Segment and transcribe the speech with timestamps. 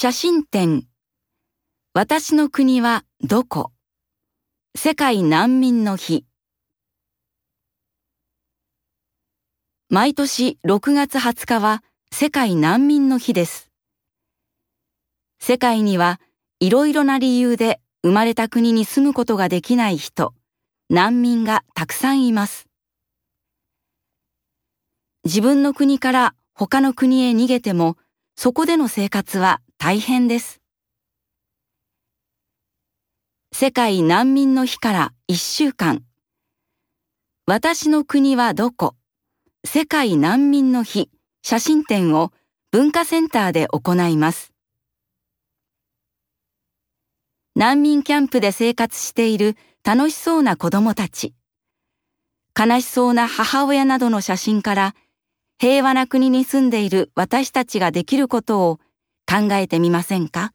[0.00, 0.86] 写真展
[1.92, 3.72] 私の国はどこ？
[4.76, 6.24] 世界難民の日
[9.88, 11.82] 毎年6月20日は
[12.12, 13.72] 世界難民の日です。
[15.40, 16.20] 世界には
[16.60, 20.32] いろいろな理由で生まれた国に住むことができない人、
[20.90, 22.68] 難民がたくさんいます。
[25.24, 27.96] 自分の国から他の国へ逃げても、
[28.36, 30.60] そこでの生活は大変です。
[33.52, 36.02] 世界難民の日から1週間。
[37.46, 38.96] 私の国はどこ？
[39.64, 41.10] 世界難民の日
[41.42, 42.32] 写真展を
[42.72, 44.52] 文化センターで行います。
[47.54, 51.34] 難民キャンプで生活している楽しそうな子供たち、
[52.58, 54.96] 悲しそうな母親などの写真から
[55.60, 58.80] 平和な国に住んでいる私たちができることを
[59.28, 60.52] 考えてみませんか？